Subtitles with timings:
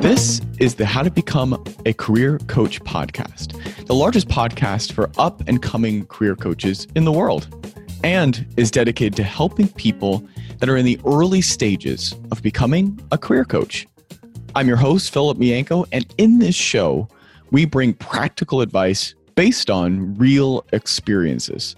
[0.00, 5.42] This is the How to Become a Career Coach podcast, the largest podcast for up
[5.48, 7.48] and coming career coaches in the world,
[8.04, 10.24] and is dedicated to helping people
[10.58, 13.88] that are in the early stages of becoming a career coach.
[14.54, 17.08] I'm your host, Philip Mianco, and in this show,
[17.50, 21.74] we bring practical advice based on real experiences.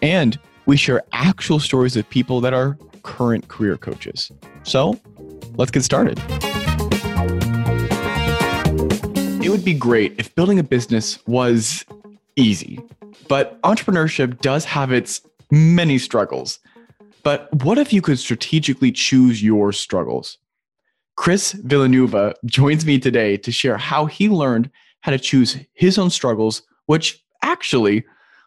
[0.00, 4.32] And we share actual stories of people that are current career coaches.
[4.64, 5.00] So
[5.56, 6.20] let's get started.
[9.44, 11.84] It would be great if building a business was
[12.34, 12.80] easy,
[13.28, 16.58] but entrepreneurship does have its many struggles.
[17.22, 20.38] But what if you could strategically choose your struggles?
[21.16, 24.70] Chris Villanueva joins me today to share how he learned
[25.02, 28.04] how to choose his own struggles, which actually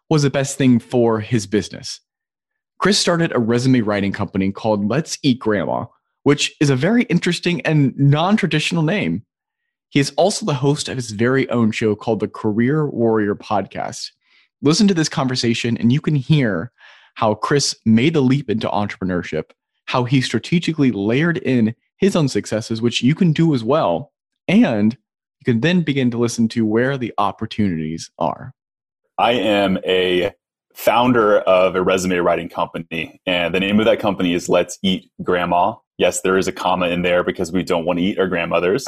[0.10, 2.00] was the best thing for his business.
[2.80, 5.86] Chris started a resume writing company called Let's Eat Grandma,
[6.24, 9.24] which is a very interesting and non traditional name.
[9.90, 14.12] He is also the host of his very own show called the Career Warrior Podcast.
[14.62, 16.72] Listen to this conversation, and you can hear
[17.16, 19.52] how Chris made the leap into entrepreneurship,
[19.86, 24.12] how he strategically layered in his own successes, which you can do as well.
[24.48, 24.94] And
[25.40, 28.54] you can then begin to listen to where the opportunities are.
[29.18, 30.32] I am a
[30.78, 35.12] founder of a resume writing company, and the name of that company is Let's Eat
[35.24, 35.74] Grandma.
[35.98, 38.86] Yes, there is a comma in there because we don't want to eat our grandmothers.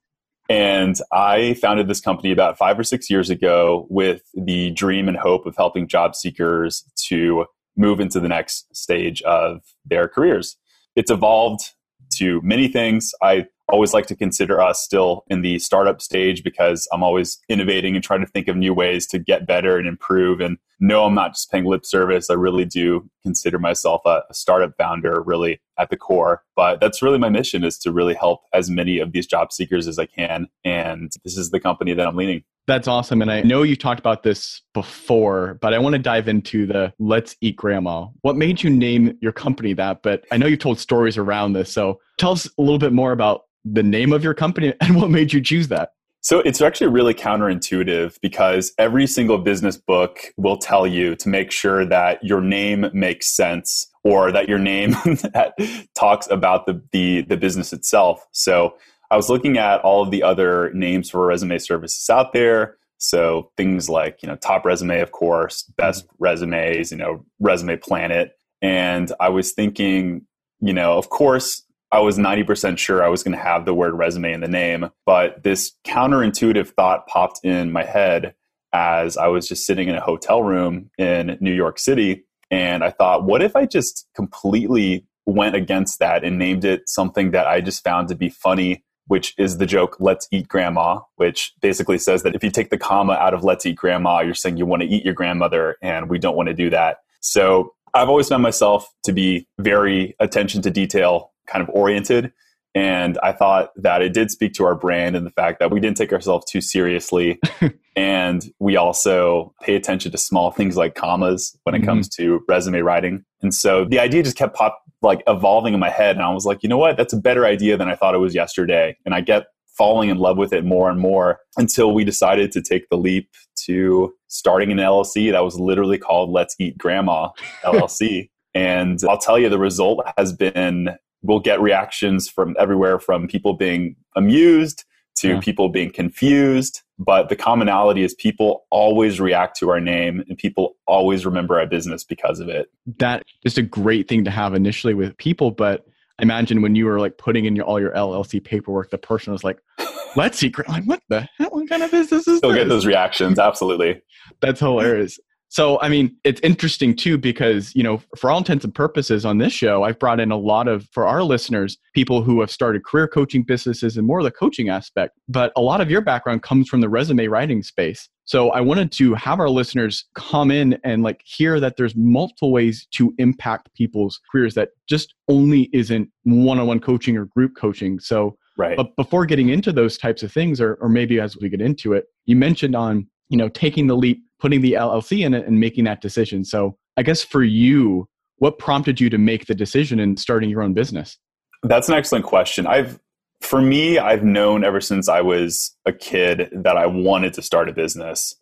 [0.48, 5.16] and I founded this company about five or six years ago with the dream and
[5.16, 10.56] hope of helping job seekers to move into the next stage of their careers.
[10.94, 11.72] It's evolved
[12.18, 13.10] to many things.
[13.20, 17.94] I always like to consider us still in the startup stage because I'm always innovating
[17.94, 20.40] and trying to think of new ways to get better and improve.
[20.40, 22.28] And no, I'm not just paying lip service.
[22.28, 26.42] I really do consider myself a, a startup founder, really at the core.
[26.56, 29.88] But that's really my mission is to really help as many of these job seekers
[29.88, 30.48] as I can.
[30.64, 32.44] And this is the company that I'm leading.
[32.68, 33.22] That's awesome.
[33.22, 36.92] And I know you talked about this before, but I want to dive into the
[37.00, 38.06] Let's Eat Grandma.
[38.20, 40.02] What made you name your company that?
[40.02, 41.72] But I know you've told stories around this.
[41.72, 45.10] So tell us a little bit more about the name of your company and what
[45.10, 45.90] made you choose that?
[46.24, 51.50] So it's actually really counterintuitive because every single business book will tell you to make
[51.50, 54.90] sure that your name makes sense or that your name
[55.34, 55.54] that
[55.96, 58.24] talks about the, the, the business itself.
[58.30, 58.76] So
[59.10, 62.76] I was looking at all of the other names for resume services out there.
[62.98, 68.36] So things like, you know, top resume, of course, best resumes, you know, resume planet.
[68.62, 70.24] And I was thinking,
[70.60, 73.92] you know, of course, I was 90% sure I was going to have the word
[73.92, 78.34] resume in the name, but this counterintuitive thought popped in my head
[78.72, 82.24] as I was just sitting in a hotel room in New York City.
[82.50, 87.32] And I thought, what if I just completely went against that and named it something
[87.32, 91.52] that I just found to be funny, which is the joke, let's eat grandma, which
[91.60, 94.56] basically says that if you take the comma out of let's eat grandma, you're saying
[94.56, 96.98] you want to eat your grandmother, and we don't want to do that.
[97.20, 102.32] So I've always found myself to be very attention to detail kind of oriented.
[102.74, 105.78] And I thought that it did speak to our brand and the fact that we
[105.78, 107.38] didn't take ourselves too seriously.
[107.96, 111.88] and we also pay attention to small things like commas when it mm-hmm.
[111.88, 113.24] comes to resume writing.
[113.42, 116.16] And so the idea just kept pop like evolving in my head.
[116.16, 116.96] And I was like, you know what?
[116.96, 118.96] That's a better idea than I thought it was yesterday.
[119.04, 119.46] And I get
[119.76, 123.28] falling in love with it more and more until we decided to take the leap
[123.56, 127.30] to starting an LLC that was literally called Let's Eat Grandma
[127.64, 128.30] LLC.
[128.54, 130.90] and I'll tell you, the result has been
[131.22, 134.84] we'll get reactions from everywhere from people being amused
[135.16, 135.40] to yeah.
[135.40, 136.82] people being confused.
[136.98, 141.66] But the commonality is people always react to our name and people always remember our
[141.66, 142.70] business because of it.
[142.98, 145.50] That is a great thing to have initially with people.
[145.50, 145.84] But
[146.18, 149.32] I imagine when you were like putting in your, all your LLC paperwork, the person
[149.32, 149.58] was like,
[150.16, 151.48] let's see, like, what the hell?
[151.50, 152.58] What kind of business is this?" Still this?
[152.58, 153.38] get those reactions.
[153.38, 154.00] Absolutely.
[154.40, 155.18] That's hilarious.
[155.52, 159.36] So, I mean, it's interesting too because, you know, for all intents and purposes on
[159.36, 162.86] this show, I've brought in a lot of, for our listeners, people who have started
[162.86, 165.18] career coaching businesses and more of the coaching aspect.
[165.28, 168.08] But a lot of your background comes from the resume writing space.
[168.24, 172.50] So, I wanted to have our listeners come in and like hear that there's multiple
[172.50, 177.56] ways to impact people's careers that just only isn't one on one coaching or group
[177.58, 178.00] coaching.
[178.00, 178.76] So, Right.
[178.76, 181.94] But before getting into those types of things, or, or maybe as we get into
[181.94, 185.58] it, you mentioned on, you know, taking the leap putting the LLC in it and
[185.58, 186.44] making that decision.
[186.44, 190.62] So, I guess for you, what prompted you to make the decision in starting your
[190.62, 191.16] own business?
[191.62, 192.66] That's an excellent question.
[192.66, 193.00] I've
[193.40, 197.68] for me, I've known ever since I was a kid that I wanted to start
[197.68, 198.34] a business.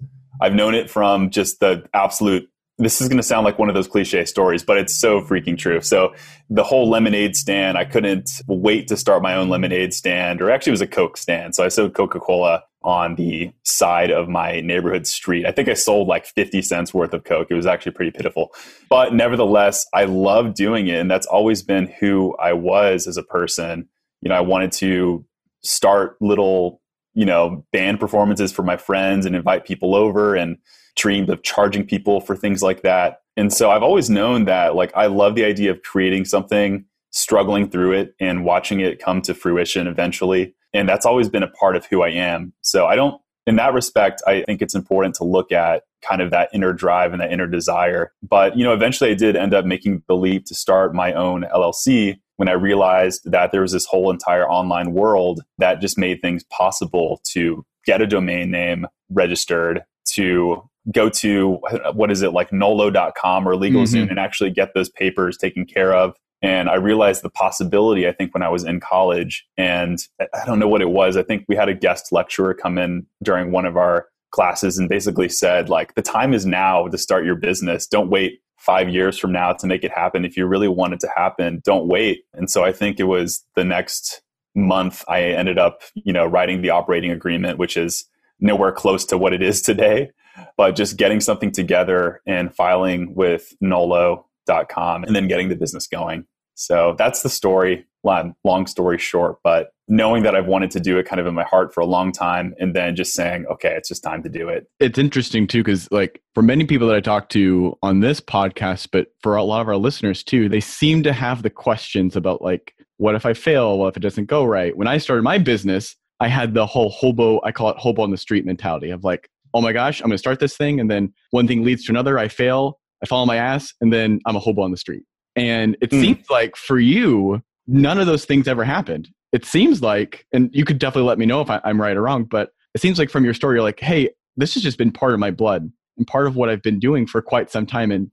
[0.42, 3.74] I've known it from just the absolute this is going to sound like one of
[3.74, 5.80] those cliche stories, but it's so freaking true.
[5.82, 6.14] So
[6.48, 10.70] the whole lemonade stand, I couldn't wait to start my own lemonade stand, or actually
[10.70, 11.54] it was a Coke stand.
[11.54, 15.44] So I sold Coca Cola on the side of my neighborhood street.
[15.44, 17.48] I think I sold like 50 cents worth of Coke.
[17.50, 18.54] It was actually pretty pitiful.
[18.88, 20.98] But nevertheless, I love doing it.
[20.98, 23.88] And that's always been who I was as a person.
[24.22, 25.26] You know, I wanted to
[25.62, 26.80] start little,
[27.12, 30.56] you know, band performances for my friends and invite people over and
[31.00, 33.22] dreamed of charging people for things like that.
[33.36, 37.70] And so I've always known that like I love the idea of creating something, struggling
[37.70, 40.54] through it and watching it come to fruition eventually.
[40.74, 42.52] And that's always been a part of who I am.
[42.60, 46.30] So I don't in that respect, I think it's important to look at kind of
[46.30, 48.12] that inner drive and that inner desire.
[48.22, 51.44] But, you know, eventually I did end up making the leap to start my own
[51.52, 56.20] LLC when I realized that there was this whole entire online world that just made
[56.20, 59.82] things possible to get a domain name registered,
[60.12, 61.58] to go to
[61.92, 64.10] what is it like nolo.com or LegalZoom mm-hmm.
[64.10, 66.14] and actually get those papers taken care of.
[66.42, 69.46] And I realized the possibility, I think, when I was in college.
[69.58, 71.16] And I don't know what it was.
[71.16, 74.88] I think we had a guest lecturer come in during one of our classes and
[74.88, 77.86] basically said, like, the time is now to start your business.
[77.86, 80.24] Don't wait five years from now to make it happen.
[80.24, 82.22] If you really want it to happen, don't wait.
[82.32, 84.22] And so I think it was the next
[84.54, 88.06] month I ended up, you know, writing the operating agreement, which is
[88.38, 90.10] nowhere close to what it is today
[90.56, 96.26] but just getting something together and filing with nolo.com and then getting the business going.
[96.54, 101.06] So that's the story, long story short, but knowing that I've wanted to do it
[101.06, 103.88] kind of in my heart for a long time and then just saying, okay, it's
[103.88, 104.66] just time to do it.
[104.78, 108.88] It's interesting too, because like for many people that I talk to on this podcast,
[108.92, 112.42] but for a lot of our listeners too, they seem to have the questions about
[112.42, 113.78] like, what if I fail?
[113.78, 114.76] What if it doesn't go right?
[114.76, 118.10] When I started my business, I had the whole hobo, I call it hobo on
[118.10, 120.80] the street mentality of like, oh my gosh, I'm going to start this thing.
[120.80, 122.18] And then one thing leads to another.
[122.18, 125.04] I fail, I fall on my ass, and then I'm a hobo on the street.
[125.36, 126.00] And it mm.
[126.00, 129.08] seems like for you, none of those things ever happened.
[129.32, 132.02] It seems like, and you could definitely let me know if I, I'm right or
[132.02, 134.90] wrong, but it seems like from your story, you're like, hey, this has just been
[134.90, 137.92] part of my blood and part of what I've been doing for quite some time.
[137.92, 138.10] And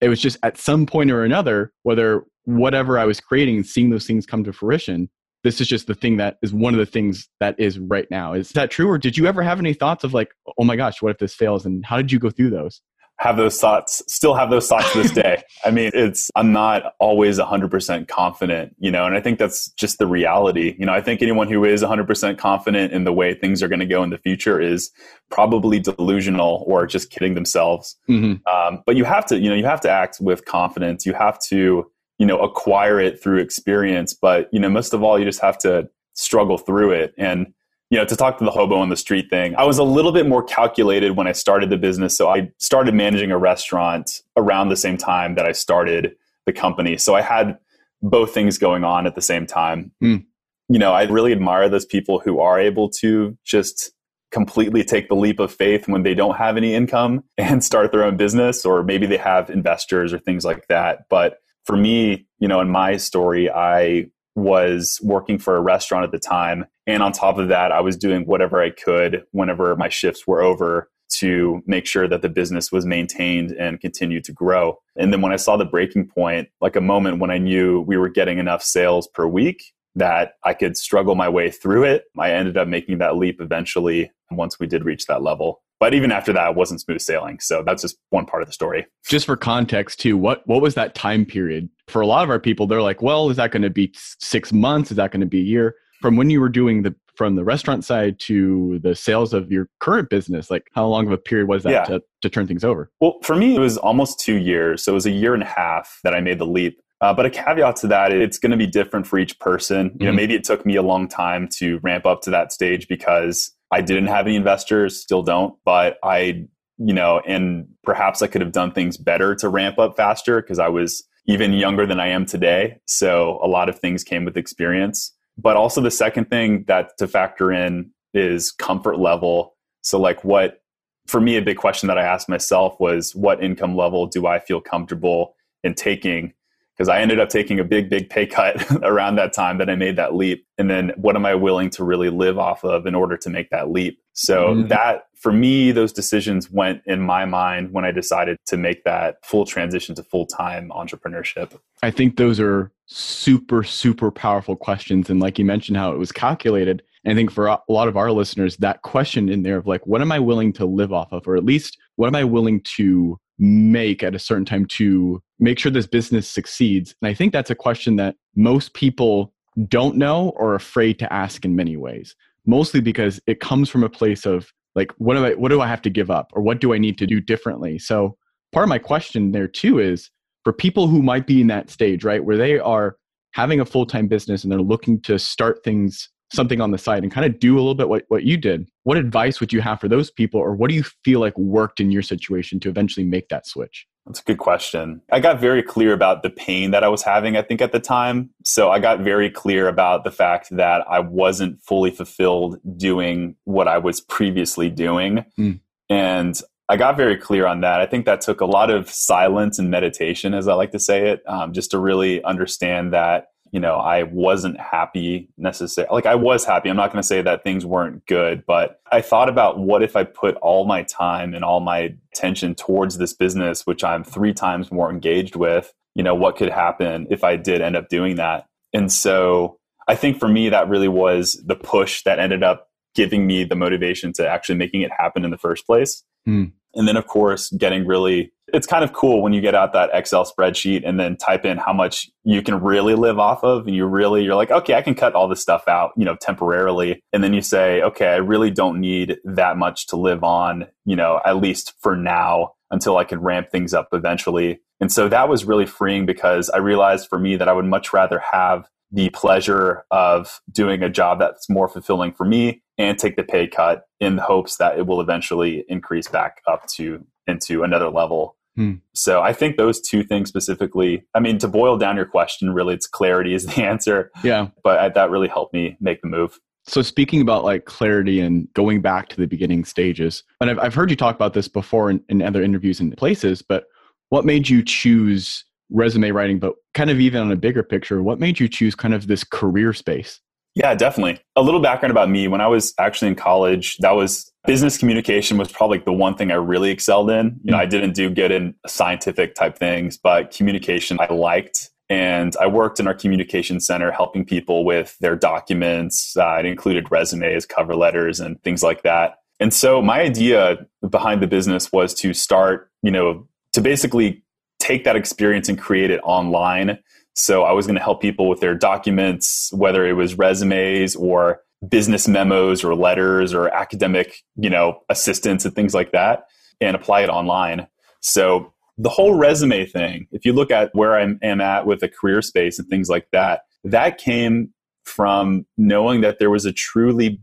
[0.00, 3.90] it was just at some point or another, whether whatever I was creating and seeing
[3.90, 5.10] those things come to fruition,
[5.42, 8.34] this is just the thing that is one of the things that is right now.
[8.34, 8.88] Is that true?
[8.88, 11.34] Or did you ever have any thoughts of like, oh my gosh, what if this
[11.34, 11.64] fails?
[11.64, 12.82] And how did you go through those?
[13.18, 15.42] Have those thoughts, still have those thoughts to this day.
[15.64, 19.98] I mean, it's, I'm not always 100% confident, you know, and I think that's just
[19.98, 20.74] the reality.
[20.78, 23.80] You know, I think anyone who is 100% confident in the way things are going
[23.80, 24.90] to go in the future is
[25.30, 27.94] probably delusional or just kidding themselves.
[28.08, 28.48] Mm-hmm.
[28.50, 31.04] Um, but you have to, you know, you have to act with confidence.
[31.04, 35.18] You have to, you know acquire it through experience but you know most of all
[35.18, 37.14] you just have to struggle through it.
[37.18, 37.52] And
[37.88, 40.12] you know to talk to the hobo on the street thing i was a little
[40.12, 42.16] bit more calculated when i started the business.
[42.16, 46.14] So i started managing a restaurant around the same time that i started
[46.46, 46.96] the company.
[46.98, 47.58] So i had
[48.02, 49.90] both things going on at the same time.
[50.02, 50.24] Mm.
[50.68, 53.92] you know i really admire those people who are able to just
[54.30, 58.04] completely take the leap of faith when they don't have any income and start their
[58.04, 61.00] own business or maybe they have investors or things like that.
[61.08, 66.12] But for me, you know, in my story, I was working for a restaurant at
[66.12, 66.64] the time.
[66.86, 70.40] And on top of that, I was doing whatever I could whenever my shifts were
[70.40, 74.78] over to make sure that the business was maintained and continued to grow.
[74.96, 77.96] And then when I saw the breaking point, like a moment when I knew we
[77.96, 82.30] were getting enough sales per week that I could struggle my way through it, I
[82.30, 85.62] ended up making that leap eventually once we did reach that level.
[85.80, 87.40] But even after that, it wasn't smooth sailing.
[87.40, 88.86] So that's just one part of the story.
[89.08, 92.38] Just for context, too, what what was that time period for a lot of our
[92.38, 92.66] people?
[92.66, 94.90] They're like, well, is that going to be six months?
[94.90, 95.74] Is that going to be a year?
[96.02, 99.68] From when you were doing the from the restaurant side to the sales of your
[99.80, 101.84] current business, like how long of a period was that yeah.
[101.84, 102.90] to, to turn things over?
[103.00, 104.82] Well, for me, it was almost two years.
[104.82, 106.80] So it was a year and a half that I made the leap.
[107.02, 109.86] Uh, but a caveat to that, it's going to be different for each person.
[109.86, 110.04] You mm-hmm.
[110.06, 113.54] know, maybe it took me a long time to ramp up to that stage because
[113.70, 116.46] I didn't have any investors, still don't, but I,
[116.78, 120.58] you know, and perhaps I could have done things better to ramp up faster because
[120.58, 122.80] I was even younger than I am today.
[122.86, 125.12] So a lot of things came with experience.
[125.38, 129.56] But also the second thing that to factor in is comfort level.
[129.82, 130.62] So like what
[131.06, 134.38] for me a big question that I asked myself was what income level do I
[134.38, 136.32] feel comfortable in taking
[136.80, 139.74] because I ended up taking a big, big pay cut around that time that I
[139.74, 140.46] made that leap.
[140.56, 143.50] And then what am I willing to really live off of in order to make
[143.50, 144.00] that leap?
[144.14, 144.68] So mm-hmm.
[144.68, 149.16] that for me, those decisions went in my mind when I decided to make that
[149.22, 151.54] full transition to full time entrepreneurship.
[151.82, 155.10] I think those are super, super powerful questions.
[155.10, 156.82] And like you mentioned, how it was calculated.
[157.06, 160.00] I think for a lot of our listeners, that question in there of like, what
[160.00, 161.28] am I willing to live off of?
[161.28, 165.58] Or at least what am I willing to make at a certain time to make
[165.58, 166.94] sure this business succeeds?
[167.02, 169.32] And I think that's a question that most people
[169.68, 172.14] don't know or afraid to ask in many ways.
[172.46, 175.66] Mostly because it comes from a place of like what do I what do I
[175.66, 177.78] have to give up or what do I need to do differently?
[177.78, 178.16] So
[178.52, 180.10] part of my question there too is
[180.44, 182.96] for people who might be in that stage, right, where they are
[183.32, 187.12] having a full-time business and they're looking to start things something on the side and
[187.12, 188.68] kind of do a little bit what, what you did.
[188.84, 191.80] What advice would you have for those people or what do you feel like worked
[191.80, 193.86] in your situation to eventually make that switch?
[194.06, 195.02] That's a good question.
[195.12, 197.80] I got very clear about the pain that i was having i think at the
[197.80, 198.30] time.
[198.44, 203.68] So i got very clear about the fact that i wasn't fully fulfilled doing what
[203.68, 205.24] i was previously doing.
[205.38, 205.60] Mm.
[205.88, 207.80] and I got very clear on that.
[207.80, 211.10] I think that took a lot of silence and meditation, as I like to say
[211.10, 215.92] it, um, just to really understand that you know, I wasn't happy necessarily.
[215.92, 216.68] Like I was happy.
[216.68, 219.96] I'm not going to say that things weren't good, but I thought about what if
[219.96, 224.32] I put all my time and all my attention towards this business, which I'm three
[224.32, 228.16] times more engaged with, you know, what could happen if I did end up doing
[228.16, 228.46] that?
[228.72, 233.26] And so I think for me, that really was the push that ended up giving
[233.26, 236.04] me the motivation to actually making it happen in the first place.
[236.28, 236.52] Mm.
[236.74, 239.90] And then, of course, getting really, it's kind of cool when you get out that
[239.92, 243.66] Excel spreadsheet and then type in how much you can really live off of.
[243.66, 246.16] And you really, you're like, okay, I can cut all this stuff out, you know,
[246.16, 247.02] temporarily.
[247.12, 250.96] And then you say, okay, I really don't need that much to live on, you
[250.96, 254.60] know, at least for now until I can ramp things up eventually.
[254.80, 257.92] And so that was really freeing because I realized for me that I would much
[257.92, 263.16] rather have the pleasure of doing a job that's more fulfilling for me and take
[263.16, 267.62] the pay cut in the hopes that it will eventually increase back up to into
[267.62, 268.36] another level.
[268.56, 268.74] Hmm.
[268.94, 272.74] So I think those two things specifically, I mean, to boil down your question, really,
[272.74, 274.10] it's clarity is the answer.
[274.24, 274.48] Yeah.
[274.64, 276.38] But I, that really helped me make the move.
[276.66, 280.74] So speaking about like clarity and going back to the beginning stages, and I've, I've
[280.74, 283.64] heard you talk about this before in, in other interviews and places, but
[284.10, 288.18] what made you choose resume writing, but kind of even on a bigger picture, what
[288.18, 290.20] made you choose kind of this career space?
[290.54, 291.20] Yeah, definitely.
[291.36, 292.26] A little background about me.
[292.26, 296.32] When I was actually in college, that was business communication was probably the one thing
[296.32, 297.38] I really excelled in.
[297.44, 297.62] You know, mm-hmm.
[297.62, 301.70] I didn't do good in scientific type things, but communication I liked.
[301.88, 306.16] And I worked in our communication center helping people with their documents.
[306.16, 309.18] Uh, it included resumes, cover letters, and things like that.
[309.40, 314.22] And so my idea behind the business was to start, you know, to basically
[314.60, 316.78] take that experience and create it online.
[317.14, 321.40] So I was going to help people with their documents, whether it was resumes or
[321.68, 326.24] business memos or letters or academic, you know, assistance and things like that
[326.60, 327.66] and apply it online.
[328.00, 331.88] So the whole resume thing, if you look at where I am at with a
[331.88, 337.20] career space and things like that, that came from knowing that there was a truly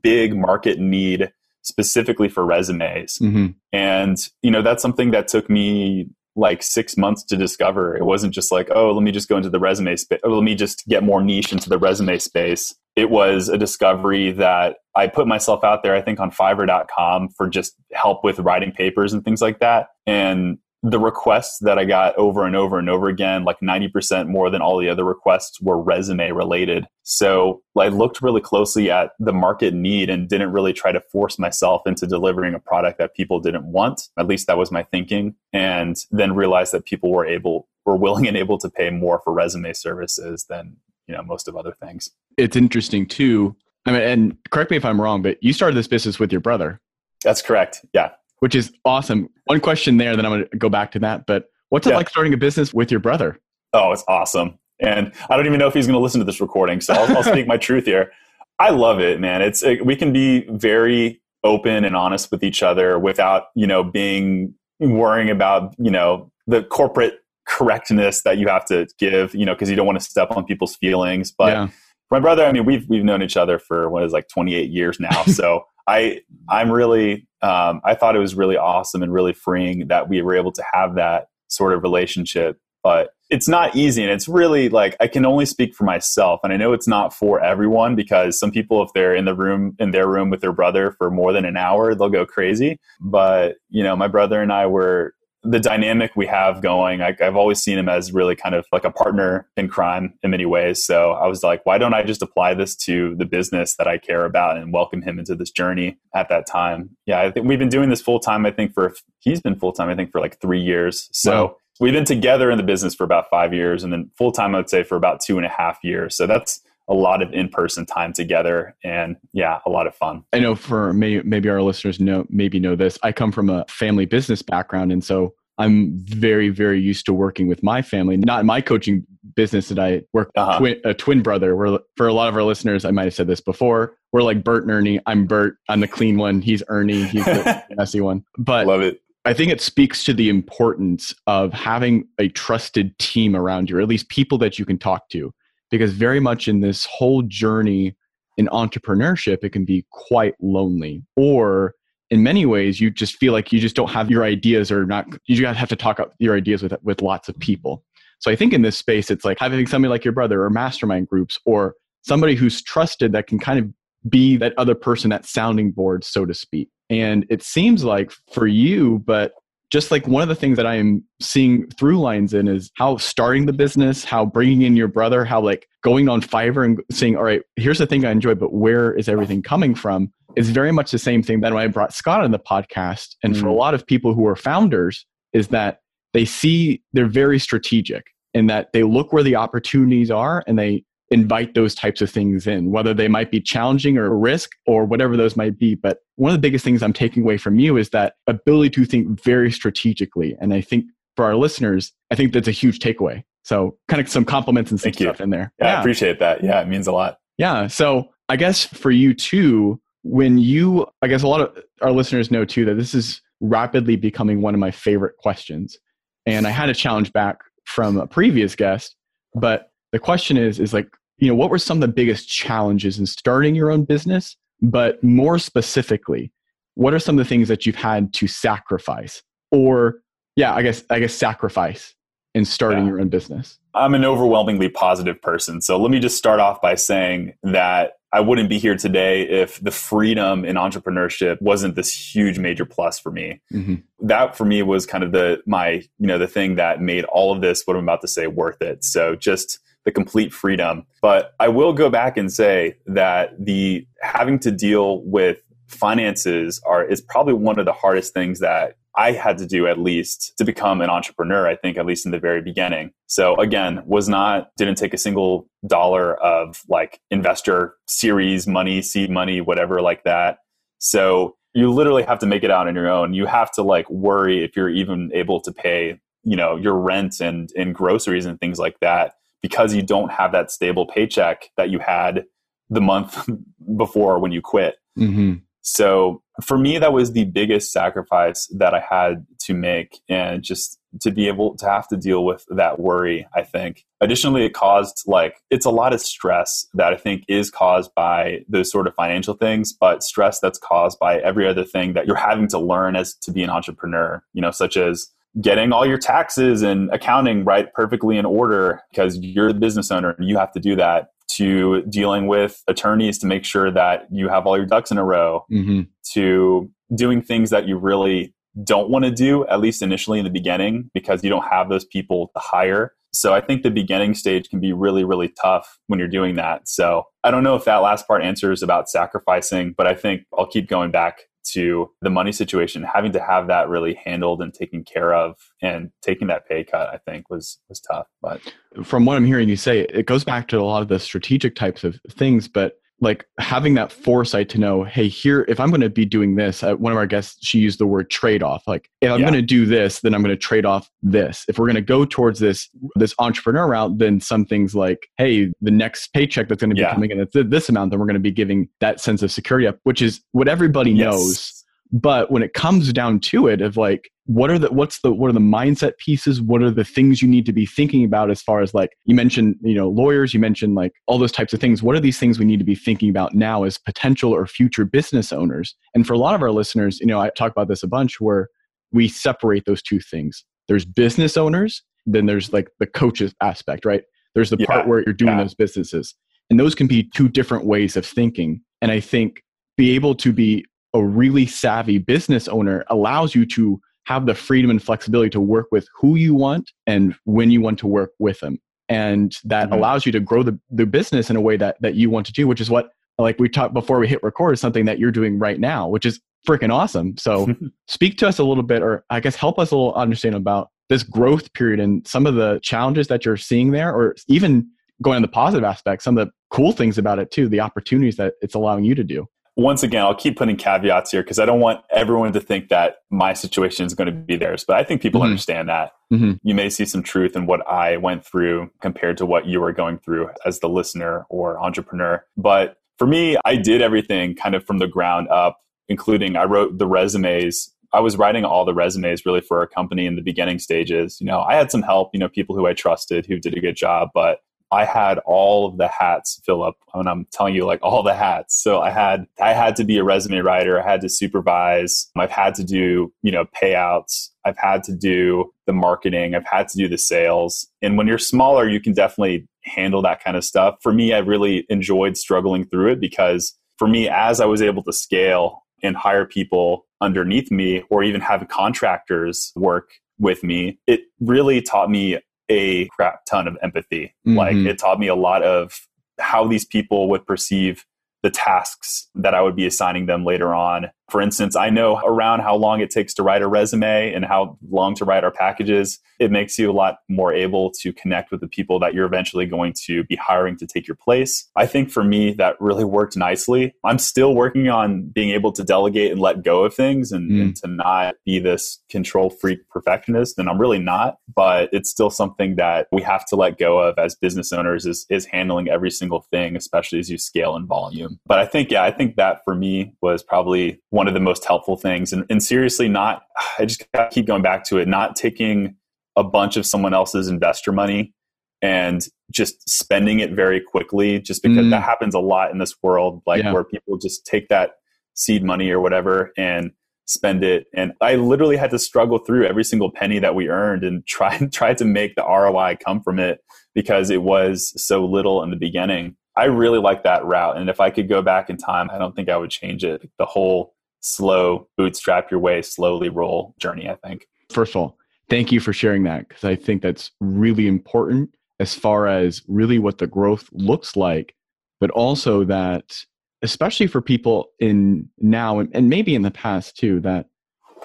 [0.00, 3.18] big market need specifically for resumes.
[3.20, 3.48] Mm-hmm.
[3.72, 7.96] And, you know, that's something that took me like six months to discover.
[7.96, 10.54] It wasn't just like, oh, let me just go into the resume space, let me
[10.54, 12.74] just get more niche into the resume space.
[12.96, 17.48] It was a discovery that I put myself out there, I think on fiverr.com for
[17.48, 19.88] just help with writing papers and things like that.
[20.06, 24.50] And the requests that I got over and over and over again, like 90% more
[24.50, 26.86] than all the other requests were resume related.
[27.04, 31.38] So I looked really closely at the market need and didn't really try to force
[31.38, 34.08] myself into delivering a product that people didn't want.
[34.18, 35.36] At least that was my thinking.
[35.52, 39.32] And then realized that people were able, were willing and able to pay more for
[39.32, 42.10] resume services than, you know, most of other things.
[42.36, 43.54] It's interesting too.
[43.86, 46.40] I mean, and correct me if I'm wrong, but you started this business with your
[46.40, 46.80] brother.
[47.22, 47.84] That's correct.
[47.92, 48.10] Yeah
[48.42, 49.28] which is awesome.
[49.44, 51.26] One question there, then I'm going to go back to that.
[51.26, 53.38] But what's it like starting a business with your brother?
[53.72, 54.58] Oh, it's awesome.
[54.80, 57.18] And I don't even know if he's going to listen to this recording, so I'll,
[57.18, 58.10] I'll speak my truth here.
[58.58, 59.42] I love it, man.
[59.42, 63.84] It's it, we can be very open and honest with each other without you know
[63.84, 69.54] being worrying about you know the corporate correctness that you have to give, you know,
[69.54, 71.30] because you don't want to step on people's feelings.
[71.30, 71.68] But yeah.
[72.10, 74.98] my brother, I mean, we've we've known each other for what is like 28 years
[74.98, 79.88] now, so I I'm really um, I thought it was really awesome and really freeing
[79.88, 82.58] that we were able to have that sort of relationship.
[82.82, 86.52] But it's not easy, and it's really like I can only speak for myself, and
[86.52, 89.92] I know it's not for everyone because some people, if they're in the room in
[89.92, 92.78] their room with their brother for more than an hour, they'll go crazy.
[93.00, 97.36] But you know, my brother and I were the dynamic we have going, I, have
[97.36, 100.84] always seen him as really kind of like a partner in crime in many ways.
[100.84, 103.98] So I was like, why don't I just apply this to the business that I
[103.98, 106.90] care about and welcome him into this journey at that time?
[107.06, 108.46] Yeah, I think we've been doing this full time.
[108.46, 109.88] I think for he's been full time.
[109.88, 111.08] I think for like three years.
[111.12, 111.32] So.
[111.32, 111.56] Wow.
[111.80, 114.58] We've been together in the business for about five years, and then full time, I
[114.58, 116.14] would say, for about two and a half years.
[116.14, 116.60] So that's
[116.92, 120.92] a lot of in-person time together and yeah a lot of fun i know for
[120.92, 124.92] may, maybe our listeners know maybe know this i come from a family business background
[124.92, 129.06] and so I'm very, very used to working with my family, not in my coaching
[129.34, 130.58] business that I work uh-huh.
[130.58, 131.54] twin, a twin brother.
[131.54, 133.96] We're, for a lot of our listeners, I might have said this before.
[134.12, 135.00] We're like Bert and Ernie.
[135.06, 135.58] I'm Bert.
[135.68, 136.40] I'm the clean one.
[136.40, 137.04] He's Ernie.
[137.04, 138.24] He's the messy one.
[138.38, 139.02] But love it.
[139.24, 143.80] I think it speaks to the importance of having a trusted team around you, or
[143.80, 145.32] at least people that you can talk to.
[145.72, 147.96] Because very much in this whole journey
[148.36, 151.02] in entrepreneurship, it can be quite lonely.
[151.16, 151.74] Or
[152.10, 155.06] in many ways, you just feel like you just don't have your ideas or not,
[155.26, 157.84] you have to talk up your ideas with, with lots of people.
[158.20, 161.08] So I think in this space, it's like having somebody like your brother or mastermind
[161.08, 163.66] groups or somebody who's trusted that can kind of
[164.10, 166.68] be that other person, that sounding board, so to speak.
[166.90, 169.32] And it seems like for you, but
[169.72, 172.98] just like one of the things that I am seeing through lines in is how
[172.98, 177.16] starting the business, how bringing in your brother, how like going on Fiverr and saying,
[177.16, 180.12] all right, here's the thing I enjoy, but where is everything coming from?
[180.36, 183.16] Is very much the same thing that when I brought Scott on the podcast.
[183.22, 183.40] And mm.
[183.40, 183.58] for a mm.
[183.58, 185.78] lot of people who are founders, is that
[186.12, 190.84] they see they're very strategic in that they look where the opportunities are and they
[191.12, 195.16] invite those types of things in, whether they might be challenging or risk or whatever
[195.16, 195.74] those might be.
[195.74, 198.84] But one of the biggest things I'm taking away from you is that ability to
[198.84, 200.36] think very strategically.
[200.40, 203.22] And I think for our listeners, I think that's a huge takeaway.
[203.44, 205.24] So kind of some compliments and some Thank stuff you.
[205.24, 205.52] in there.
[205.58, 206.42] Yeah, yeah, I appreciate that.
[206.42, 207.18] Yeah, it means a lot.
[207.38, 207.66] Yeah.
[207.66, 212.30] So I guess for you too, when you, I guess a lot of our listeners
[212.30, 215.76] know too that this is rapidly becoming one of my favorite questions.
[216.24, 218.94] And I had a challenge back from a previous guest,
[219.34, 220.88] but the question is, is like,
[221.18, 224.36] you know, what were some of the biggest challenges in starting your own business?
[224.60, 226.32] But more specifically,
[226.74, 230.02] what are some of the things that you've had to sacrifice or
[230.36, 231.94] yeah, I guess I guess sacrifice
[232.34, 232.90] in starting yeah.
[232.90, 233.58] your own business?
[233.74, 235.60] I'm an overwhelmingly positive person.
[235.60, 239.58] So let me just start off by saying that I wouldn't be here today if
[239.60, 243.40] the freedom in entrepreneurship wasn't this huge major plus for me.
[243.52, 243.76] Mm-hmm.
[244.06, 247.32] That for me was kind of the my, you know, the thing that made all
[247.32, 248.84] of this what I'm about to say worth it.
[248.84, 250.86] So just the complete freedom.
[251.00, 256.84] But I will go back and say that the having to deal with finances are
[256.84, 260.44] is probably one of the hardest things that I had to do at least to
[260.44, 262.92] become an entrepreneur, I think, at least in the very beginning.
[263.06, 269.10] So again, was not, didn't take a single dollar of like investor series money, seed
[269.10, 270.38] money, whatever like that.
[270.78, 273.14] So you literally have to make it out on your own.
[273.14, 277.20] You have to like worry if you're even able to pay, you know, your rent
[277.20, 281.70] and, and groceries and things like that because you don't have that stable paycheck that
[281.70, 282.24] you had
[282.70, 283.28] the month
[283.76, 284.76] before when you quit.
[284.98, 285.34] Mm-hmm.
[285.62, 290.78] So for me, that was the biggest sacrifice that I had to make, and just
[291.00, 293.84] to be able to have to deal with that worry, I think.
[294.00, 298.44] Additionally, it caused like it's a lot of stress that I think is caused by
[298.48, 302.16] those sort of financial things, but stress that's caused by every other thing that you're
[302.16, 305.08] having to learn as to be an entrepreneur, you know, such as
[305.40, 310.10] getting all your taxes and accounting right perfectly in order because you're the business owner
[310.18, 314.28] and you have to do that to dealing with attorneys to make sure that you
[314.28, 315.82] have all your ducks in a row mm-hmm.
[316.12, 320.30] to doing things that you really don't want to do at least initially in the
[320.30, 324.50] beginning because you don't have those people to hire so i think the beginning stage
[324.50, 327.78] can be really really tough when you're doing that so i don't know if that
[327.78, 332.32] last part answers about sacrificing but i think i'll keep going back to the money
[332.32, 336.64] situation, having to have that really handled and taken care of and taking that pay
[336.64, 338.06] cut, I think was was tough.
[338.20, 338.40] But
[338.84, 341.54] from what I'm hearing you say, it goes back to a lot of the strategic
[341.54, 345.80] types of things, but like having that foresight to know, hey, here, if I'm going
[345.80, 348.62] to be doing this, uh, one of our guests, she used the word trade off.
[348.68, 349.26] Like, if I'm yeah.
[349.28, 351.44] going to do this, then I'm going to trade off this.
[351.48, 355.52] If we're going to go towards this this entrepreneur route, then some things like, hey,
[355.60, 356.94] the next paycheck that's going to be yeah.
[356.94, 359.66] coming in at this amount, then we're going to be giving that sense of security
[359.66, 361.04] up, which is what everybody yes.
[361.04, 361.61] knows
[361.92, 365.28] but when it comes down to it of like what are the what's the what
[365.28, 366.40] are the mindset pieces?
[366.40, 369.14] What are the things you need to be thinking about as far as like you
[369.14, 371.82] mentioned you know lawyers you mentioned like all those types of things.
[371.82, 374.84] What are these things we need to be thinking about now as potential or future
[374.84, 375.74] business owners?
[375.94, 378.20] And for a lot of our listeners you know i talk about this a bunch
[378.20, 378.48] where
[378.92, 380.44] we separate those two things.
[380.68, 384.02] There's business owners then there's like the coaches aspect right?
[384.34, 385.42] There's the yeah, part where you're doing yeah.
[385.42, 386.14] those businesses.
[386.50, 388.60] And those can be two different ways of thinking.
[388.80, 389.42] And i think
[389.76, 394.70] be able to be a really savvy business owner allows you to have the freedom
[394.70, 398.40] and flexibility to work with who you want and when you want to work with
[398.40, 398.58] them.
[398.88, 399.74] And that mm-hmm.
[399.74, 402.32] allows you to grow the, the business in a way that that you want to
[402.32, 405.12] do which is what like we talked before we hit record is something that you're
[405.12, 407.16] doing right now which is freaking awesome.
[407.16, 407.54] So
[407.88, 410.70] speak to us a little bit or i guess help us a little understand about
[410.88, 414.68] this growth period and some of the challenges that you're seeing there or even
[415.00, 418.16] going on the positive aspect some of the cool things about it too the opportunities
[418.16, 421.44] that it's allowing you to do once again, I'll keep putting caveats here because I
[421.44, 424.64] don't want everyone to think that my situation is going to be theirs.
[424.66, 425.30] But I think people mm-hmm.
[425.30, 425.92] understand that.
[426.12, 426.32] Mm-hmm.
[426.42, 429.72] You may see some truth in what I went through compared to what you were
[429.72, 432.24] going through as the listener or entrepreneur.
[432.36, 436.78] But for me, I did everything kind of from the ground up, including I wrote
[436.78, 437.70] the resumes.
[437.92, 441.20] I was writing all the resumes really for our company in the beginning stages.
[441.20, 443.60] You know, I had some help, you know, people who I trusted who did a
[443.60, 444.38] good job, but
[444.72, 448.14] I had all of the hats fill up and I'm telling you like all the
[448.14, 448.60] hats.
[448.60, 452.30] So I had I had to be a resume writer, I had to supervise, I've
[452.30, 456.78] had to do, you know, payouts, I've had to do the marketing, I've had to
[456.78, 457.68] do the sales.
[457.82, 460.76] And when you're smaller, you can definitely handle that kind of stuff.
[460.82, 464.82] For me, I really enjoyed struggling through it because for me as I was able
[464.84, 471.02] to scale and hire people underneath me or even have contractors work with me, it
[471.20, 474.14] really taught me a crap ton of empathy.
[474.26, 474.36] Mm-hmm.
[474.36, 475.86] Like it taught me a lot of
[476.18, 477.84] how these people would perceive
[478.22, 480.90] the tasks that I would be assigning them later on.
[481.10, 484.56] For instance, I know around how long it takes to write a resume and how
[484.70, 485.98] long to write our packages.
[486.18, 489.44] It makes you a lot more able to connect with the people that you're eventually
[489.44, 491.50] going to be hiring to take your place.
[491.56, 493.74] I think for me, that really worked nicely.
[493.84, 497.42] I'm still working on being able to delegate and let go of things and, mm.
[497.42, 500.38] and to not be this control freak perfectionist.
[500.38, 503.98] And I'm really not, but it's still something that we have to let go of
[503.98, 508.20] as business owners is, is handling every single thing, especially as you scale in volume.
[508.26, 511.20] But I think, yeah, I think that for me was probably one one of the
[511.20, 512.12] most helpful things.
[512.12, 513.24] And, and seriously, not,
[513.58, 515.74] I just keep going back to it, not taking
[516.14, 518.14] a bunch of someone else's investor money
[518.62, 521.70] and just spending it very quickly, just because mm.
[521.70, 523.52] that happens a lot in this world, like yeah.
[523.52, 524.74] where people just take that
[525.14, 526.70] seed money or whatever and
[527.06, 527.66] spend it.
[527.74, 531.36] And I literally had to struggle through every single penny that we earned and try
[531.52, 533.40] try to make the ROI come from it
[533.74, 536.14] because it was so little in the beginning.
[536.36, 537.56] I really like that route.
[537.56, 540.08] And if I could go back in time, I don't think I would change it.
[540.18, 544.26] The whole slow bootstrap your way, slowly roll journey, I think.
[544.50, 548.74] First of all, thank you for sharing that because I think that's really important as
[548.74, 551.34] far as really what the growth looks like,
[551.80, 553.04] but also that,
[553.42, 557.26] especially for people in now and, maybe in the past too, that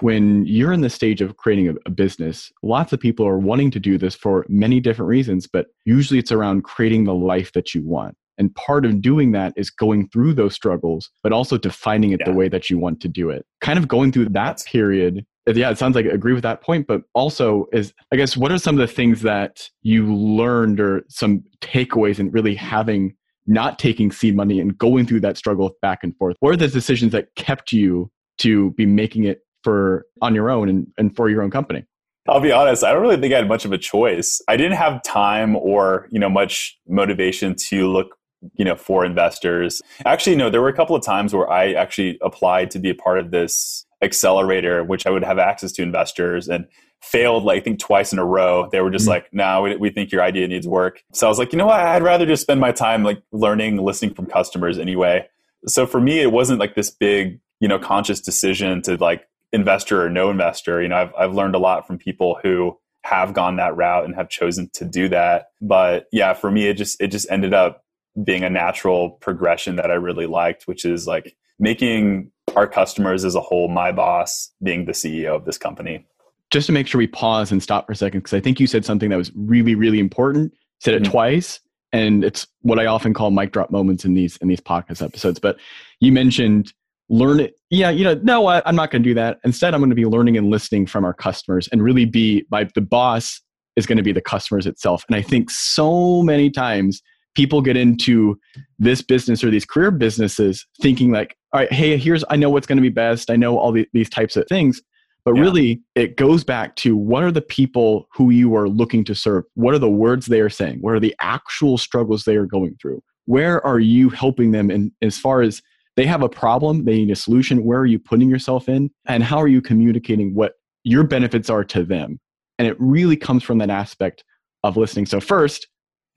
[0.00, 3.80] when you're in the stage of creating a, business, lots of people are wanting to
[3.80, 7.82] do this for many different reasons, but usually it's around creating the life that you
[7.82, 8.16] want.
[8.38, 12.30] And part of doing that is going through those struggles, but also defining it yeah.
[12.30, 13.44] the way that you want to do it.
[13.60, 15.26] Kind of going through that period.
[15.46, 18.52] Yeah, it sounds like I agree with that point, but also is, I guess, what
[18.52, 23.14] are some of the things that you learned or some takeaways in really having
[23.46, 26.36] not taking seed money and going through that struggle back and forth?
[26.40, 30.68] What are the decisions that kept you to be making it for on your own
[30.68, 31.84] and, and for your own company?
[32.28, 34.42] I'll be honest, I don't really think I had much of a choice.
[34.48, 38.16] I didn't have time or, you know, much motivation to look
[38.54, 39.82] you know for investors.
[40.04, 42.94] Actually no there were a couple of times where i actually applied to be a
[42.94, 46.66] part of this accelerator which i would have access to investors and
[47.00, 48.68] failed like i think twice in a row.
[48.70, 49.10] They were just mm-hmm.
[49.10, 51.02] like no we, we think your idea needs work.
[51.12, 51.80] So i was like you know what?
[51.80, 55.28] I'd rather just spend my time like learning listening from customers anyway.
[55.66, 60.04] So for me it wasn't like this big you know conscious decision to like investor
[60.04, 60.82] or no investor.
[60.82, 64.14] You know i've, I've learned a lot from people who have gone that route and
[64.14, 65.50] have chosen to do that.
[65.60, 67.84] But yeah for me it just it just ended up
[68.24, 73.34] being a natural progression that I really liked, which is like making our customers as
[73.34, 76.06] a whole my boss, being the CEO of this company.
[76.50, 78.66] Just to make sure we pause and stop for a second, because I think you
[78.66, 80.54] said something that was really, really important.
[80.80, 81.12] Said it mm-hmm.
[81.12, 81.60] twice,
[81.92, 85.38] and it's what I often call mic drop moments in these in these podcast episodes.
[85.38, 85.58] But
[86.00, 86.72] you mentioned
[87.08, 87.58] learn it.
[87.70, 89.38] Yeah, you know, no, I, I'm not going to do that.
[89.44, 92.68] Instead, I'm going to be learning and listening from our customers, and really be my
[92.74, 93.40] the boss
[93.76, 95.04] is going to be the customers itself.
[95.08, 97.00] And I think so many times
[97.38, 98.36] people get into
[98.80, 102.66] this business or these career businesses thinking like all right hey here's i know what's
[102.66, 103.30] going to be best.
[103.30, 104.82] I know all the, these types of things.
[105.24, 105.42] But yeah.
[105.42, 109.44] really it goes back to what are the people who you are looking to serve?
[109.54, 110.78] What are the words they are saying?
[110.80, 113.00] What are the actual struggles they are going through?
[113.26, 115.62] Where are you helping them in as far as
[115.94, 118.90] they have a problem they need a solution where are you putting yourself in?
[119.06, 122.18] And how are you communicating what your benefits are to them?
[122.58, 124.24] And it really comes from that aspect
[124.64, 125.06] of listening.
[125.06, 125.68] So first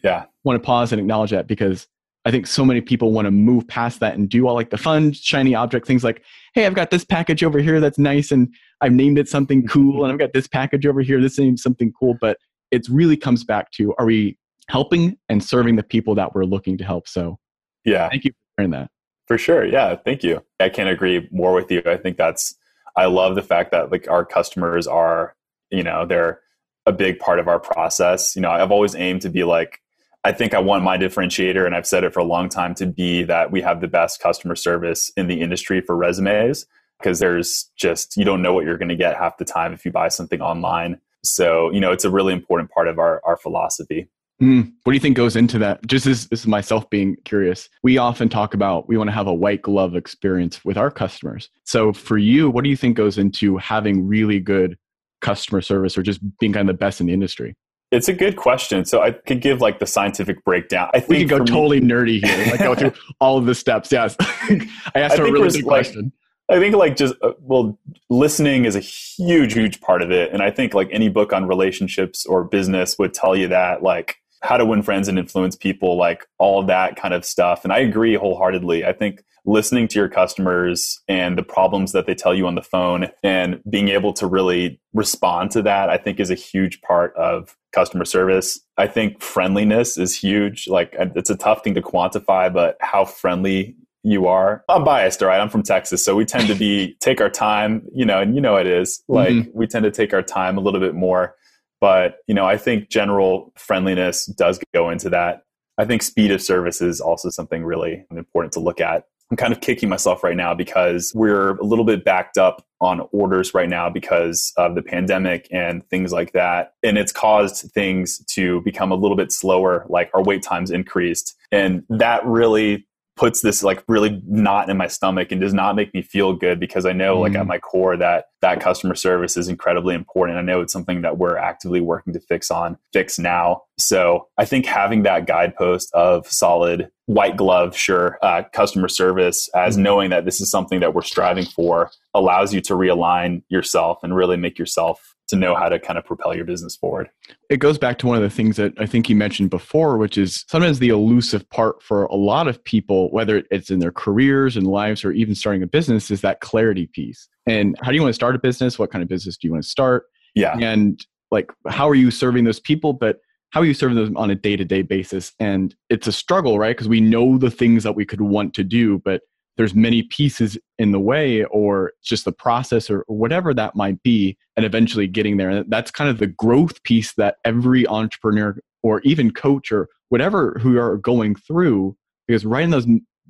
[0.04, 1.88] yeah want to pause and acknowledge that because
[2.24, 4.78] I think so many people want to move past that and do all like the
[4.78, 8.54] fun, shiny object things like, hey, I've got this package over here that's nice and
[8.80, 9.70] I've named it something mm-hmm.
[9.70, 12.16] cool and I've got this package over here that's named something cool.
[12.22, 12.38] But
[12.70, 14.38] it really comes back to are we
[14.68, 17.08] helping and serving the people that we're looking to help?
[17.08, 17.40] So
[17.86, 18.08] yeah.
[18.10, 18.92] Thank you for sharing that.
[19.28, 19.66] For sure.
[19.66, 19.96] Yeah.
[19.96, 20.44] Thank you.
[20.60, 21.82] I can't agree more with you.
[21.86, 22.56] I think that's
[22.96, 25.36] I love the fact that like our customers are,
[25.72, 26.42] you know, they're
[26.86, 28.36] a big part of our process.
[28.36, 29.81] You know, I've always aimed to be like
[30.24, 32.86] I think I want my differentiator, and I've said it for a long time, to
[32.86, 36.66] be that we have the best customer service in the industry for resumes
[37.00, 39.84] because there's just, you don't know what you're going to get half the time if
[39.84, 41.00] you buy something online.
[41.24, 44.10] So, you know, it's a really important part of our, our philosophy.
[44.40, 45.86] Mm, what do you think goes into that?
[45.86, 47.70] Just as this is myself being curious.
[47.84, 51.50] We often talk about we want to have a white glove experience with our customers.
[51.64, 54.78] So for you, what do you think goes into having really good
[55.22, 57.56] customer service or just being kind of the best in the industry?
[57.92, 58.86] It's a good question.
[58.86, 60.90] So I could give like the scientific breakdown.
[60.94, 63.56] I think we could go totally me, nerdy here, like go through all of the
[63.56, 63.92] steps.
[63.92, 66.14] Yes, I asked I a really good like, question.
[66.50, 67.78] I think like just uh, well,
[68.10, 71.48] listening is a huge, huge part of it, and I think like any book on
[71.48, 75.98] relationships or business would tell you that like how to win friends and influence people,
[75.98, 77.64] like all that kind of stuff.
[77.64, 78.86] And I agree wholeheartedly.
[78.86, 82.62] I think listening to your customers and the problems that they tell you on the
[82.62, 87.16] phone and being able to really respond to that, I think is a huge part
[87.16, 88.60] of customer service.
[88.78, 90.68] I think friendliness is huge.
[90.68, 94.64] Like it's a tough thing to quantify, but how friendly you are.
[94.68, 95.40] I'm biased, all right.
[95.40, 98.42] I'm from Texas, so we tend to be take our time, you know, and you
[98.42, 99.04] know it is.
[99.08, 99.52] Like mm-hmm.
[99.54, 101.36] we tend to take our time a little bit more
[101.82, 105.44] but, you know, I think general friendliness does go into that.
[105.78, 109.06] I think speed of service is also something really important to look at.
[109.32, 113.08] I'm kind of kicking myself right now because we're a little bit backed up on
[113.14, 116.74] orders right now because of the pandemic and things like that.
[116.84, 121.36] And it's caused things to become a little bit slower, like our wait times increased.
[121.52, 122.86] And that really
[123.22, 126.60] puts this like really knot in my stomach and does not make me feel good
[126.60, 127.22] because I know mm.
[127.22, 127.50] like at mm.
[127.50, 130.40] my core that that customer service is incredibly important.
[130.40, 133.62] I know it's something that we're actively working to fix on, fix now.
[133.78, 139.78] So I think having that guidepost of solid white glove, sure, uh, customer service as
[139.78, 139.82] mm.
[139.82, 144.16] knowing that this is something that we're striving for allows you to realign yourself and
[144.16, 147.10] really make yourself to know how to kind of propel your business forward.
[147.50, 150.18] It goes back to one of the things that I think you mentioned before, which
[150.18, 154.56] is sometimes the elusive part for a lot of people, whether it's in their careers
[154.56, 157.28] and lives or even starting a business, is that clarity piece.
[157.48, 158.78] And how do you want to start a business?
[158.78, 160.06] What kind of business do you want to start?
[160.36, 160.56] Yeah.
[160.60, 162.94] And like, how are you serving those people?
[162.94, 165.34] But how are you serving them on a day to day basis?
[165.40, 166.76] And it's a struggle, right?
[166.76, 169.22] Because we know the things that we could want to do, but
[169.58, 174.38] there's many pieces in the way or just the process or, whatever that might be
[174.56, 175.50] and eventually getting there.
[175.50, 180.58] And that's kind of the growth piece that every entrepreneur or even coach or whatever
[180.60, 181.96] who are going through
[182.28, 182.88] because right in those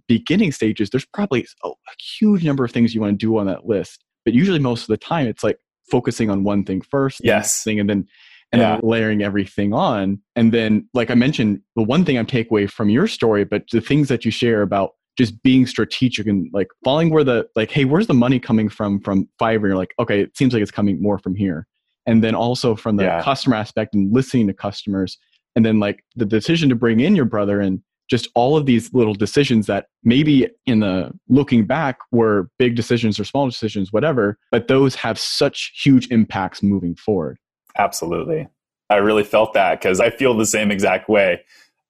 [0.08, 1.74] beginning stages there's probably a, a
[2.20, 4.04] huge number of things you want to do on that list.
[4.24, 7.64] But usually most of the time it's like focusing on one thing first yes.
[7.64, 8.08] thing and then
[8.54, 8.74] and yeah.
[8.74, 10.22] then layering everything on.
[10.36, 13.64] And then like i mentioned the one thing i'm take away from your story but
[13.72, 17.72] the things that you share about just being strategic and like following where the like
[17.72, 19.68] hey where's the money coming from from fiverr?
[19.68, 21.68] You're like okay it seems like it's coming more from here.
[22.06, 23.22] And then also from the yeah.
[23.22, 25.18] customer aspect and listening to customers
[25.56, 28.94] and then like the decision to bring in your brother and just all of these
[28.94, 34.38] little decisions that maybe in the looking back were big decisions or small decisions whatever
[34.52, 37.38] but those have such huge impacts moving forward.
[37.78, 38.48] Absolutely.
[38.90, 41.42] I really felt that because i feel the same exact way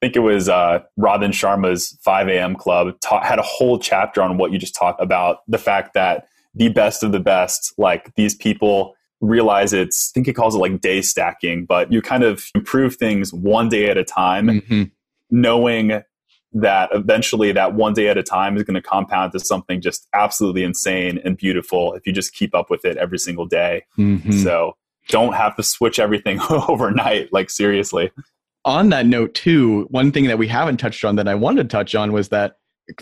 [0.02, 2.56] think it was uh, Robin Sharma's 5 a.m.
[2.56, 6.28] Club ta- had a whole chapter on what you just talked about the fact that
[6.56, 10.60] the best of the best, like these people realize it's, I think he calls it
[10.60, 14.84] like day stacking, but you kind of improve things one day at a time, mm-hmm.
[15.30, 16.02] knowing
[16.54, 20.08] that eventually that one day at a time is going to compound to something just
[20.14, 23.86] absolutely insane and beautiful if you just keep up with it every single day.
[23.98, 24.32] Mm-hmm.
[24.32, 24.76] So
[25.08, 28.12] don't have to switch everything overnight, like seriously
[28.66, 31.70] on that note too one thing that we haven't touched on that i wanted to
[31.70, 32.54] touch on was that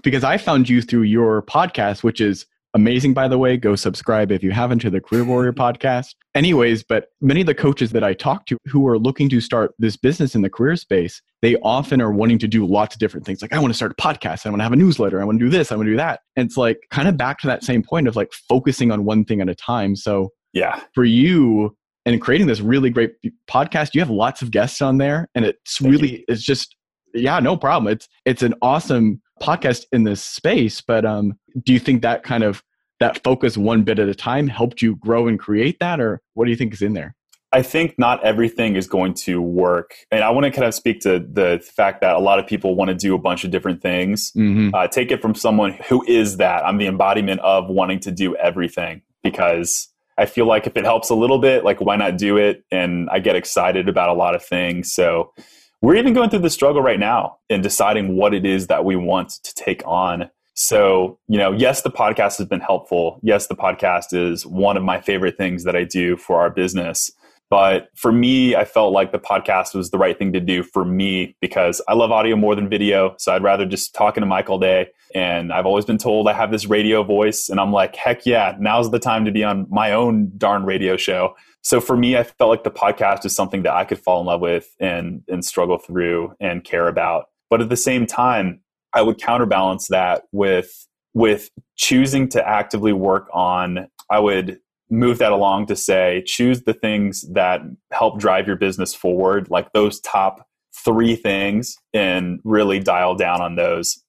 [0.04, 3.58] because i found you through your podcast which is amazing by the way.
[3.58, 6.16] Go subscribe if you haven't to the career warrior podcast.
[6.36, 9.74] Anyways but many of the coaches that i talk to who are looking to start
[9.80, 13.26] this business in the career space they often are wanting to do lots of different
[13.26, 14.46] things like i want to start a podcast.
[14.46, 15.22] I want to have a newsletter.
[15.22, 15.72] I want to do this.
[15.72, 16.22] I want to do that.
[16.36, 19.26] And it's like kind of back to that same point of like focusing on one
[19.26, 19.96] thing at a time.
[19.96, 20.82] So yeah.
[20.94, 23.14] for you and creating this really great
[23.50, 23.94] podcast.
[23.94, 26.24] You have lots of guests on there, and it's Thank really you.
[26.28, 26.76] it's just
[27.14, 27.92] yeah, no problem.
[27.92, 30.82] It's it's an awesome podcast in this space.
[30.82, 31.34] But um,
[31.64, 32.64] do you think that kind of
[33.00, 36.46] that focus one bit at a time helped you grow and create that, or what
[36.46, 37.16] do you think is in there?
[37.52, 39.96] I think not everything is going to work.
[40.12, 42.76] And I want to kind of speak to the fact that a lot of people
[42.76, 44.32] want to do a bunch of different things.
[44.38, 44.76] Mm-hmm.
[44.76, 46.64] Uh, take it from someone who is that.
[46.64, 51.10] I'm the embodiment of wanting to do everything because I feel like if it helps
[51.10, 52.64] a little bit, like why not do it?
[52.72, 54.94] And I get excited about a lot of things.
[54.94, 55.34] So
[55.82, 58.98] we're even going through the struggle right now in deciding what it is that we
[58.98, 60.30] want to take on.
[60.56, 63.22] So, you know, yes, the podcast has been helpful.
[63.24, 67.10] Yes, the podcast is one of my favorite things that I do for our business.
[67.50, 70.84] But for me, I felt like the podcast was the right thing to do for
[70.84, 73.16] me because I love audio more than video.
[73.18, 74.90] So I'd rather just talking to mic all day.
[75.16, 77.50] And I've always been told I have this radio voice.
[77.50, 80.98] And I'm like, heck yeah, now's the time to be on my own darn radio
[80.98, 81.36] show.
[81.62, 84.28] So for me, I felt like the podcast is something that I could fall in
[84.28, 87.26] love with and, and struggle through and care about.
[87.50, 88.62] But at the same time,
[88.94, 95.32] I would counterbalance that with with choosing to actively work on I would move that
[95.32, 100.48] along to say choose the things that help drive your business forward, like those top
[100.84, 104.04] three things, and really dial down on those.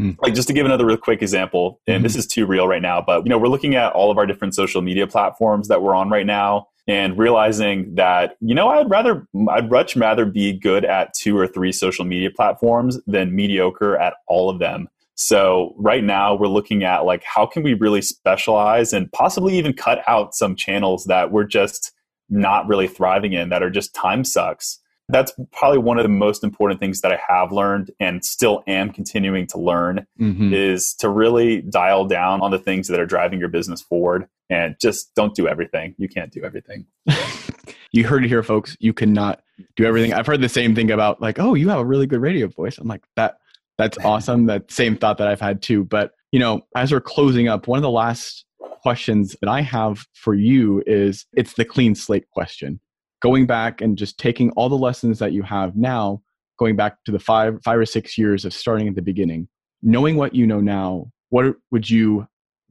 [0.00, 0.12] Hmm.
[0.22, 2.04] Like just to give another real quick example, and mm-hmm.
[2.04, 4.24] this is too real right now, but you know, we're looking at all of our
[4.24, 8.88] different social media platforms that we're on right now and realizing that, you know, I'd
[8.88, 13.98] rather I'd much rather be good at two or three social media platforms than mediocre
[13.98, 14.88] at all of them.
[15.16, 19.74] So right now we're looking at like how can we really specialize and possibly even
[19.74, 21.92] cut out some channels that we're just
[22.30, 24.79] not really thriving in that are just time sucks.
[25.10, 28.90] That's probably one of the most important things that I have learned and still am
[28.90, 30.52] continuing to learn mm-hmm.
[30.52, 34.76] is to really dial down on the things that are driving your business forward and
[34.80, 35.94] just don't do everything.
[35.98, 36.86] You can't do everything.
[37.92, 38.76] you heard it here, folks.
[38.80, 39.42] You cannot
[39.76, 40.12] do everything.
[40.12, 42.78] I've heard the same thing about like, oh, you have a really good radio voice.
[42.78, 43.36] I'm like, that
[43.78, 44.46] that's awesome.
[44.46, 45.84] That same thought that I've had too.
[45.84, 48.44] But, you know, as we're closing up, one of the last
[48.82, 52.80] questions that I have for you is it's the clean slate question.
[53.20, 56.22] Going back and just taking all the lessons that you have now,
[56.58, 59.48] going back to the five five or six years of starting at the beginning,
[59.82, 62.26] knowing what you know now, what would you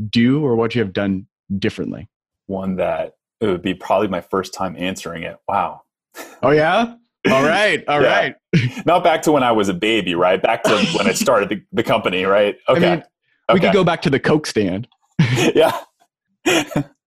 [0.09, 2.09] do or what you have done differently?
[2.47, 5.37] One that it would be probably my first time answering it.
[5.47, 5.83] Wow.
[6.41, 6.95] Oh yeah?
[7.29, 8.07] All right, all yeah.
[8.07, 8.35] right.
[8.85, 10.41] Not back to when I was a baby, right?
[10.41, 12.55] Back to when I started the, the company, right?
[12.67, 12.87] Okay.
[12.87, 13.53] I mean, okay.
[13.53, 14.87] We could go back to the Coke stand.
[15.55, 15.77] yeah.